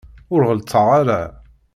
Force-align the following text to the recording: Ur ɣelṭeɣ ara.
Ur 0.33 0.41
ɣelṭeɣ 0.49 0.87
ara. 0.99 1.21